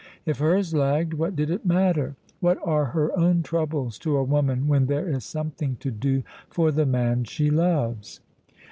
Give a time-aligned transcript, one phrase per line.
[0.25, 2.15] If hers lagged, what did it matter?
[2.39, 6.71] What are her own troubles to a woman when there is something to do for
[6.71, 8.19] the man she loves?